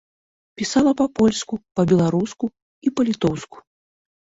Пісала 0.61 0.93
па-польску, 1.01 1.53
па-беларуску 1.77 2.45
і 2.55 2.87
па-літоўску. 2.99 3.69